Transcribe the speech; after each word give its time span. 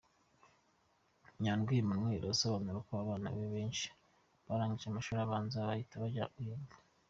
Nyandwi 1.43 1.73
Emmanuel 1.81 2.23
asobanura 2.33 2.77
ko 2.87 2.91
abana 3.03 3.27
benshi 3.55 3.87
barangije 4.47 4.87
amashuri 4.89 5.19
abanza 5.21 5.67
bahita 5.69 5.95
bajya 6.03 6.25
guhinga. 6.33 6.73